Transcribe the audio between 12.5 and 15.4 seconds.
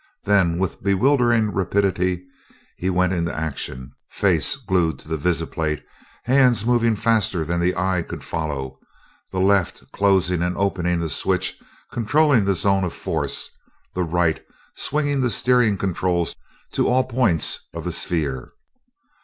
zone of force, the right swinging the